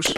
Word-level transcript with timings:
nieuws. 0.00 0.14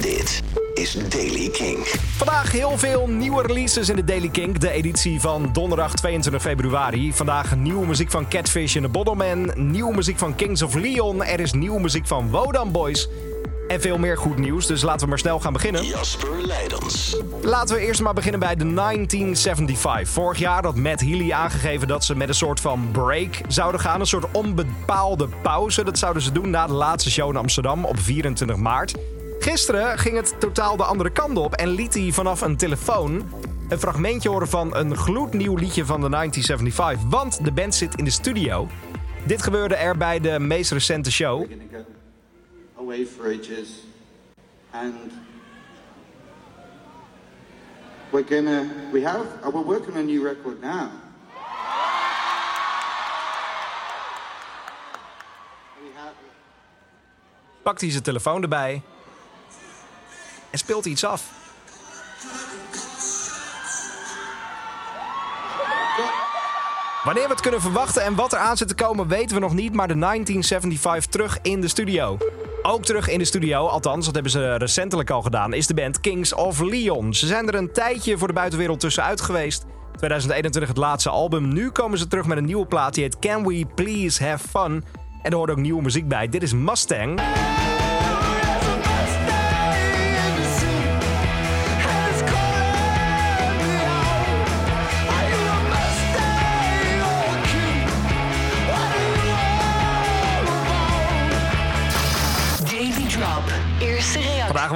Dit 0.00 0.42
is 0.74 0.92
Daily 1.08 1.48
King. 1.48 1.86
Vandaag 2.16 2.52
heel 2.52 2.78
veel 2.78 3.06
nieuwe 3.08 3.42
releases 3.42 3.88
in 3.88 3.96
de 3.96 4.04
Daily 4.04 4.28
Kink, 4.28 4.60
de 4.60 4.70
editie 4.70 5.20
van 5.20 5.48
donderdag 5.52 5.94
22 5.94 6.42
februari. 6.42 7.12
Vandaag 7.12 7.56
nieuwe 7.56 7.86
muziek 7.86 8.10
van 8.10 8.28
Catfish 8.28 8.74
in 8.74 8.82
the 8.82 8.88
Bottleman, 8.88 9.52
nieuwe 9.54 9.94
muziek 9.94 10.18
van 10.18 10.34
Kings 10.34 10.62
of 10.62 10.74
Leon, 10.74 11.24
er 11.24 11.40
is 11.40 11.52
nieuwe 11.52 11.80
muziek 11.80 12.06
van 12.06 12.30
Wodan 12.30 12.72
Boys 12.72 13.08
en 13.68 13.80
veel 13.80 13.98
meer 13.98 14.18
goed 14.18 14.38
nieuws. 14.38 14.66
Dus 14.66 14.82
laten 14.82 15.00
we 15.00 15.06
maar 15.06 15.18
snel 15.18 15.40
gaan 15.40 15.52
beginnen. 15.52 15.84
Jasper 15.84 16.46
Leidens. 16.46 17.16
Laten 17.42 17.76
we 17.76 17.80
eerst 17.80 18.00
maar 18.00 18.14
beginnen 18.14 18.40
bij 18.40 18.56
de 18.56 18.74
1975. 18.74 20.08
Vorig 20.08 20.38
jaar 20.38 20.64
had 20.64 20.76
Matt 20.76 21.00
Healy 21.00 21.32
aangegeven 21.32 21.88
dat 21.88 22.04
ze 22.04 22.16
met 22.16 22.28
een 22.28 22.34
soort 22.34 22.60
van 22.60 22.88
break 22.92 23.40
zouden 23.48 23.80
gaan. 23.80 24.00
Een 24.00 24.06
soort 24.06 24.26
onbepaalde 24.32 25.28
pauze. 25.42 25.84
Dat 25.84 25.98
zouden 25.98 26.22
ze 26.22 26.32
doen 26.32 26.50
na 26.50 26.66
de 26.66 26.72
laatste 26.72 27.10
show 27.10 27.30
in 27.30 27.36
Amsterdam 27.36 27.84
op 27.84 27.98
24 27.98 28.56
maart. 28.56 28.94
Gisteren 29.46 29.98
ging 29.98 30.16
het 30.16 30.40
totaal 30.40 30.76
de 30.76 30.84
andere 30.84 31.10
kant 31.10 31.38
op 31.38 31.54
en 31.54 31.68
liet 31.68 31.94
hij 31.94 32.12
vanaf 32.12 32.40
een 32.40 32.56
telefoon 32.56 33.30
een 33.68 33.78
fragmentje 33.78 34.28
horen 34.28 34.48
van 34.48 34.76
een 34.76 34.96
gloednieuw 34.96 35.56
liedje 35.56 35.84
van 35.84 36.00
de 36.00 36.08
1975. 36.08 37.10
Want 37.10 37.44
de 37.44 37.52
band 37.52 37.74
zit 37.74 37.94
in 37.94 38.04
de 38.04 38.10
studio. 38.10 38.68
Dit 39.24 39.42
gebeurde 39.42 39.74
er 39.74 39.96
bij 39.96 40.20
de 40.20 40.38
meest 40.38 40.70
recente 40.70 41.12
show. 41.12 41.46
Away 42.78 43.06
for 43.06 43.24
ages 43.26 43.68
and 44.70 44.94
we're 48.10 48.26
gonna 48.28 48.64
we 48.92 49.02
have 49.04 49.26
uh, 49.44 49.52
we're 49.52 49.64
working 49.64 49.94
on 49.94 50.00
a 50.00 50.02
new 50.02 50.24
record 50.24 50.60
now 50.60 50.88
we 55.78 55.90
have 55.94 56.14
Pakt 57.62 57.80
hij 57.80 57.90
zijn 57.90 58.02
telefoon 58.02 58.42
erbij 58.42 58.82
en 60.56 60.62
speelt 60.62 60.86
iets 60.86 61.04
af. 61.04 61.22
Wanneer 67.04 67.24
we 67.24 67.30
het 67.30 67.40
kunnen 67.40 67.60
verwachten 67.60 68.02
en 68.02 68.14
wat 68.14 68.32
er 68.32 68.38
aan 68.38 68.56
zit 68.56 68.68
te 68.68 68.74
komen 68.74 69.08
weten 69.08 69.34
we 69.34 69.40
nog 69.40 69.54
niet, 69.54 69.72
maar 69.72 69.88
de 69.88 69.98
1975 69.98 71.10
terug 71.10 71.38
in 71.42 71.60
de 71.60 71.68
studio. 71.68 72.18
Ook 72.62 72.84
terug 72.84 73.08
in 73.08 73.18
de 73.18 73.24
studio, 73.24 73.66
althans 73.66 74.04
dat 74.04 74.14
hebben 74.14 74.32
ze 74.32 74.54
recentelijk 74.54 75.10
al 75.10 75.22
gedaan, 75.22 75.52
is 75.52 75.66
de 75.66 75.74
band 75.74 76.00
Kings 76.00 76.32
of 76.32 76.60
Leon. 76.60 77.14
Ze 77.14 77.26
zijn 77.26 77.48
er 77.48 77.54
een 77.54 77.72
tijdje 77.72 78.18
voor 78.18 78.28
de 78.28 78.34
buitenwereld 78.34 78.80
tussenuit 78.80 79.20
geweest. 79.20 79.64
2021 79.96 80.68
het 80.68 80.78
laatste 80.78 81.10
album. 81.10 81.52
Nu 81.52 81.70
komen 81.70 81.98
ze 81.98 82.06
terug 82.06 82.26
met 82.26 82.38
een 82.38 82.44
nieuwe 82.44 82.66
plaat 82.66 82.94
die 82.94 83.02
heet 83.02 83.18
Can 83.18 83.46
We 83.46 83.66
Please 83.74 84.24
Have 84.24 84.48
Fun. 84.48 84.84
En 85.22 85.30
er 85.30 85.36
hoort 85.36 85.50
ook 85.50 85.56
nieuwe 85.56 85.82
muziek 85.82 86.08
bij. 86.08 86.28
Dit 86.28 86.42
is 86.42 86.52
Mustang. 86.52 87.20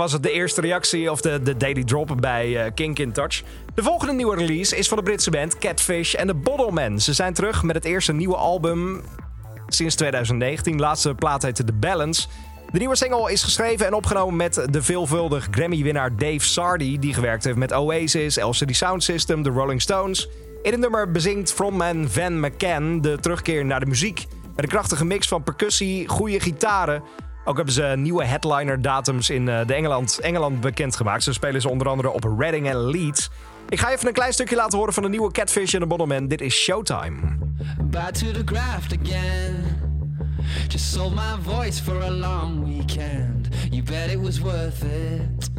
Was 0.01 0.13
het 0.13 0.23
de 0.23 0.33
eerste 0.33 0.61
reactie 0.61 1.11
of 1.11 1.21
de, 1.21 1.43
de 1.43 1.57
Daily 1.57 1.85
Drop 1.85 2.17
bij 2.21 2.65
eh, 2.65 2.71
Kink 2.75 2.99
in 2.99 3.13
Touch. 3.13 3.43
De 3.75 3.83
volgende 3.83 4.13
nieuwe 4.13 4.37
release 4.37 4.77
is 4.77 4.89
van 4.89 4.97
de 4.97 5.03
Britse 5.03 5.31
band 5.31 5.59
Catfish 5.59 6.15
en 6.15 6.27
de 6.27 6.35
Bottlemen. 6.35 7.01
Ze 7.01 7.13
zijn 7.13 7.35
terug 7.35 7.63
met 7.63 7.77
het 7.77 7.85
eerste 7.85 8.13
nieuwe 8.13 8.37
album 8.37 9.03
sinds 9.69 9.95
2019. 9.95 10.77
De 10.77 10.83
laatste 10.83 11.15
plaat 11.15 11.43
heette 11.43 11.65
The 11.65 11.73
Balance. 11.73 12.29
De 12.73 12.79
nieuwe 12.79 12.97
single 12.97 13.33
is 13.33 13.43
geschreven 13.43 13.87
en 13.87 13.95
opgenomen 13.95 14.37
met 14.37 14.67
de 14.71 14.83
veelvuldig 14.83 15.49
Grammy-winnaar 15.51 16.17
Dave 16.17 16.41
Sardi... 16.41 16.99
die 16.99 17.15
gewerkt 17.15 17.45
heeft 17.45 17.57
met 17.57 17.73
Oasis, 17.73 18.37
LCD 18.37 18.77
Sound 18.77 19.03
System, 19.03 19.43
The 19.43 19.51
Rolling 19.51 19.83
Stones. 19.83 20.29
In 20.63 20.71
het 20.71 20.81
nummer 20.81 21.11
bezingt 21.11 21.53
frontman 21.53 22.09
Van 22.09 22.41
McCann 22.41 23.01
de 23.01 23.19
terugkeer 23.21 23.65
naar 23.65 23.81
de 23.81 23.87
muziek... 23.87 24.27
met 24.57 24.65
een 24.65 24.71
krachtige 24.71 25.05
mix 25.05 25.29
van 25.29 25.43
percussie, 25.43 26.09
goede 26.09 26.41
gitaren... 26.41 27.03
Ook 27.51 27.57
hebben 27.57 27.75
ze 27.75 27.93
nieuwe 27.97 28.25
headliner-datums 28.25 29.31
in 29.31 29.49
eh, 29.49 29.67
de 29.67 29.75
Engeland, 29.75 30.19
Engeland 30.19 30.61
bekendgemaakt. 30.61 31.23
Zo 31.23 31.33
spelen 31.33 31.61
ze 31.61 31.69
onder 31.69 31.89
andere 31.89 32.11
op 32.11 32.35
Reading 32.39 32.69
en 32.69 32.77
Leeds. 32.77 33.31
Ik 33.69 33.81
ga 33.81 33.93
even 33.93 34.07
een 34.07 34.13
klein 34.13 34.33
stukje 34.33 34.57
laten 34.57 34.79
horen 34.79 34.95
van 34.95 35.03
de 35.03 35.09
nieuwe 35.09 35.31
Catfish 35.33 35.75
en 35.75 35.81
de 35.81 35.87
Bottleman. 35.87 36.29
Dit 36.29 36.41
is 36.41 36.55
Showtime. 36.55 37.17
Back 37.81 38.11
to 38.11 38.31
the 38.31 38.43
graft 38.45 38.97
again. 39.03 39.55
Just 40.69 40.93
sold 40.93 41.15
my 41.15 41.53
voice 41.55 41.83
for 41.83 42.03
a 42.03 42.11
long 42.11 42.65
weekend. 42.65 43.49
You 43.71 43.83
bet 43.83 44.11
it 44.11 44.21
was 44.21 44.41
worth 44.41 44.83
it. 44.83 45.51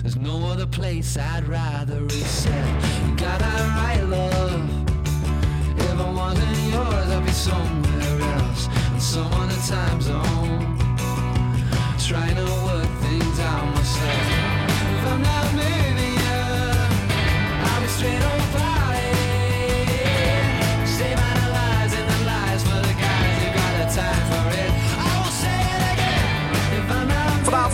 There's 0.00 0.16
no 0.16 0.50
other 0.50 0.68
place 0.68 1.16
I'd 1.16 1.48
rather 1.48 2.02
reset. 2.02 2.66
You 3.06 3.16
got 3.16 3.38
that 3.38 3.60
right, 3.76 4.08
love. 4.08 4.86
If 5.76 6.00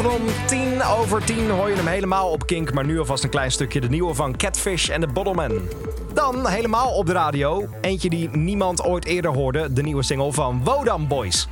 Vanavond 0.04 0.30
om 0.30 0.46
tien 0.46 0.82
over 0.82 1.24
tien 1.24 1.50
hoor 1.50 1.68
je 1.68 1.76
hem 1.76 1.86
helemaal 1.86 2.30
op 2.30 2.46
Kink. 2.46 2.72
Maar 2.72 2.84
nu 2.84 2.98
alvast 2.98 3.24
een 3.24 3.30
klein 3.30 3.50
stukje 3.50 3.80
de 3.80 3.88
nieuwe 3.88 4.14
van 4.14 4.36
Catfish 4.36 4.88
en 4.88 5.00
de 5.00 5.06
Bottleman. 5.06 5.60
Dan 6.14 6.46
helemaal 6.46 6.90
op 6.90 7.06
de 7.06 7.12
radio. 7.12 7.68
Eentje 7.80 8.08
die 8.08 8.28
niemand 8.30 8.82
ooit 8.82 9.04
eerder 9.04 9.30
hoorde. 9.30 9.72
De 9.72 9.82
nieuwe 9.82 10.02
single 10.02 10.32
van 10.32 10.64
Wodan 10.64 11.08
Boys. 11.08 11.48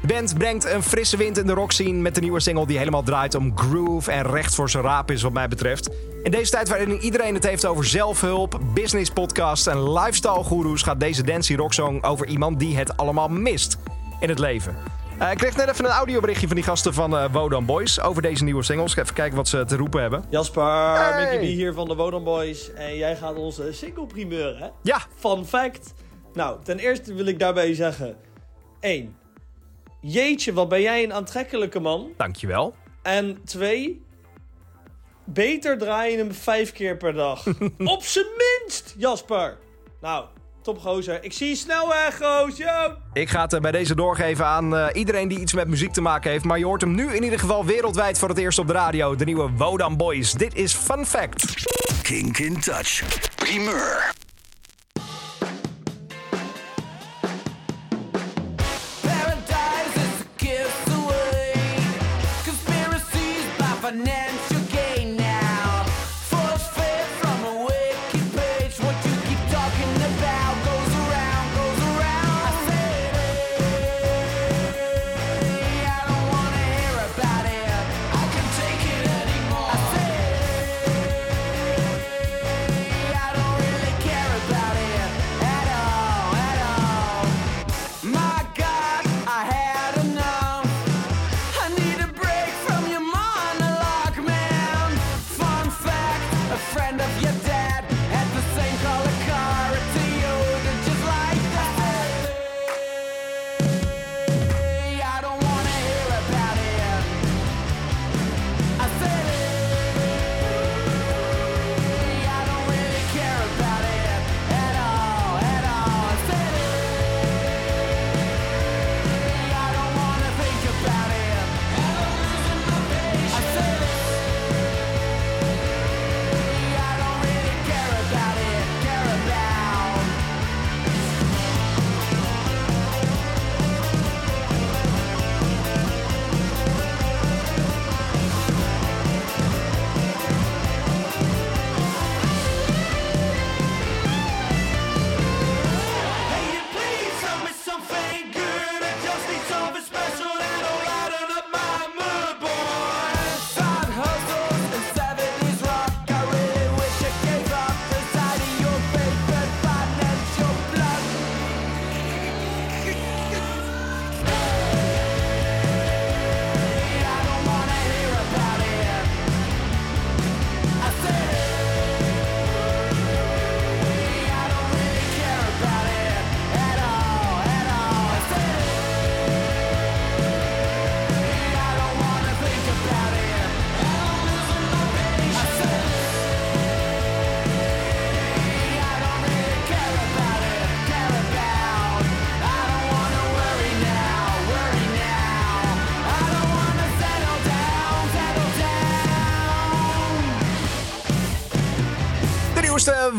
De 0.00 0.06
band 0.06 0.38
brengt 0.38 0.64
een 0.64 0.82
frisse 0.82 1.16
wind 1.16 1.38
in 1.38 1.46
de 1.46 1.52
rockscene 1.52 2.00
met 2.00 2.14
de 2.14 2.20
nieuwe 2.20 2.40
single 2.40 2.66
die 2.66 2.78
helemaal 2.78 3.02
draait 3.02 3.34
om 3.34 3.58
groove 3.58 4.10
en 4.10 4.22
recht 4.22 4.54
voor 4.54 4.70
zijn 4.70 4.82
raap 4.82 5.10
is 5.10 5.22
wat 5.22 5.32
mij 5.32 5.48
betreft. 5.48 5.90
In 6.22 6.30
deze 6.30 6.50
tijd 6.50 6.68
waarin 6.68 6.98
iedereen 7.00 7.34
het 7.34 7.46
heeft 7.46 7.66
over 7.66 7.84
zelfhulp, 7.84 8.60
business 8.74 9.10
podcasts 9.10 9.66
en 9.66 9.92
lifestyle 9.92 10.44
gurus 10.44 10.82
gaat 10.82 11.00
deze 11.00 11.22
Dancy 11.22 11.54
Rocksong 11.54 12.04
over 12.04 12.26
iemand 12.26 12.58
die 12.58 12.76
het 12.76 12.96
allemaal 12.96 13.28
mist 13.28 13.76
in 14.20 14.28
het 14.28 14.38
leven. 14.38 14.95
Eh, 15.18 15.30
ik 15.30 15.36
kreeg 15.36 15.56
net 15.56 15.68
even 15.68 15.84
een 15.84 15.90
audioberichtje 15.90 16.46
van 16.46 16.56
die 16.56 16.64
gasten 16.64 16.94
van 16.94 17.16
eh 17.16 17.32
Wodan 17.32 17.66
Boys 17.66 18.00
over 18.00 18.22
deze 18.22 18.44
nieuwe 18.44 18.62
singles. 18.62 18.90
Ik 18.90 18.96
ga 18.96 19.02
even 19.02 19.14
kijken 19.14 19.36
wat 19.36 19.48
ze 19.48 19.64
te 19.64 19.76
roepen 19.76 20.00
hebben. 20.00 20.24
Jasper, 20.30 20.62
Hey. 20.94 21.20
Mickey 21.22 21.38
B 21.38 21.42
hier 21.42 21.72
van 21.74 21.88
de 21.88 21.94
Wodan 21.94 22.24
Boys. 22.24 22.72
En 22.72 22.96
jij 22.96 23.16
gaat 23.16 23.34
onze 23.36 23.72
single 23.72 24.06
primeur, 24.06 24.58
hè? 24.58 24.68
Ja, 24.82 24.98
Fun 25.16 25.44
fact. 25.44 25.92
Nou, 26.32 26.58
ten 26.64 26.78
eerste 26.78 27.14
wil 27.14 27.26
ik 27.26 27.38
daarbij 27.38 27.74
zeggen... 27.74 28.16
1. 28.80 29.16
Jeetje, 30.00 30.52
wat 30.52 30.68
ben 30.68 30.80
jij 30.80 31.04
een 31.04 31.12
aantrekkelijke 31.12 31.80
man. 31.80 32.08
dankjewel. 32.16 32.74
En 33.02 33.38
2. 33.44 34.04
Beter 35.24 35.78
draai 35.78 36.10
je 36.12 36.18
hem 36.18 36.32
vijf 36.32 36.72
keer 36.72 36.96
per 36.96 37.12
dag. 37.12 37.46
Op 37.94 38.02
zijn 38.02 38.26
minst, 38.36 38.94
Jasper. 38.98 39.56
Nou, 40.00 40.24
top 40.66 40.78
gozer. 40.80 41.24
Ik 41.24 41.32
zie 41.32 41.48
je 41.48 41.56
snel 41.56 41.88
weg, 41.88 42.16
goos. 42.16 42.56
Yo. 42.56 42.96
Ik 43.12 43.28
ga 43.28 43.42
het 43.42 43.52
eh, 43.52 43.60
bij 43.60 43.72
deze 43.72 43.94
doorgeven 43.94 44.46
aan 44.46 44.76
eh, 44.76 44.86
iedereen 44.92 45.28
die 45.28 45.40
iets 45.40 45.52
met 45.52 45.68
muziek 45.68 45.92
te 45.92 46.00
maken 46.00 46.30
heeft. 46.30 46.44
Maar 46.44 46.58
je 46.58 46.64
hoort 46.64 46.80
hem 46.80 46.94
nu 46.94 47.14
in 47.14 47.22
ieder 47.22 47.38
geval 47.38 47.64
wereldwijd 47.64 48.18
voor 48.18 48.28
het 48.28 48.38
eerst 48.38 48.58
op 48.58 48.66
de 48.66 48.72
radio. 48.72 49.14
De 49.14 49.24
nieuwe 49.24 49.50
Wodan 49.56 49.96
Boys. 49.96 50.32
Dit 50.32 50.54
is 50.54 50.74
Fun 50.74 51.06
Fact. 51.06 51.66
Kink 52.02 52.38
in 52.38 52.60
Touch. 52.60 53.02
Primeur. 53.34 54.14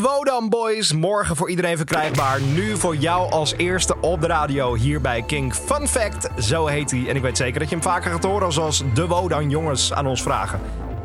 Wodan 0.00 0.48
Boys. 0.48 0.92
Morgen 0.92 1.36
voor 1.36 1.50
iedereen 1.50 1.76
verkrijgbaar. 1.76 2.40
Nu 2.40 2.76
voor 2.76 2.96
jou 2.96 3.30
als 3.30 3.54
eerste 3.56 4.00
op 4.00 4.20
de 4.20 4.26
radio 4.26 4.74
hier 4.74 5.00
bij 5.00 5.22
King. 5.22 5.54
Fun 5.54 5.88
fact, 5.88 6.28
zo 6.44 6.66
heet 6.66 6.90
hij. 6.90 7.08
En 7.08 7.16
ik 7.16 7.22
weet 7.22 7.36
zeker 7.36 7.58
dat 7.58 7.68
je 7.68 7.74
hem 7.74 7.84
vaker 7.84 8.10
gaat 8.10 8.24
horen 8.24 8.52
zoals 8.52 8.82
de 8.94 9.06
Wodan 9.06 9.50
jongens 9.50 9.92
aan 9.92 10.06
ons 10.06 10.22
vragen. 10.22 10.60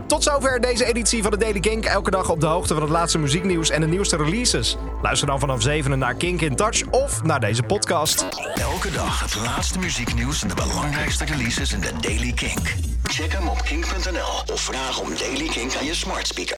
Tot 0.07 0.23
zover 0.23 0.61
deze 0.61 0.85
editie 0.85 1.21
van 1.21 1.31
de 1.31 1.37
Daily 1.37 1.59
Kink. 1.59 1.85
Elke 1.85 2.11
dag 2.11 2.29
op 2.29 2.39
de 2.39 2.45
hoogte 2.45 2.73
van 2.73 2.83
het 2.83 2.91
laatste 2.91 3.19
muzieknieuws 3.19 3.69
en 3.69 3.81
de 3.81 3.87
nieuwste 3.87 4.17
releases. 4.17 4.77
Luister 5.01 5.27
dan 5.27 5.39
vanaf 5.39 5.61
7 5.61 5.99
naar 5.99 6.15
Kink 6.15 6.41
in 6.41 6.55
Touch 6.55 6.83
of 6.89 7.23
naar 7.23 7.39
deze 7.39 7.63
podcast. 7.63 8.25
Elke 8.55 8.91
dag 8.91 9.19
het 9.19 9.35
laatste 9.45 9.79
muzieknieuws 9.79 10.41
en 10.41 10.47
de 10.47 10.55
belangrijkste 10.55 11.25
releases 11.25 11.73
in 11.73 11.79
de 11.79 11.91
Daily 12.01 12.31
Kink. 12.31 12.75
Check 13.03 13.31
hem 13.31 13.47
op 13.47 13.61
kink.nl 13.61 14.53
of 14.53 14.61
vraag 14.61 14.99
om 14.99 15.09
Daily 15.17 15.47
Kink 15.47 15.75
aan 15.75 15.85
je 15.85 15.93
smart 15.93 16.27
speaker. 16.27 16.51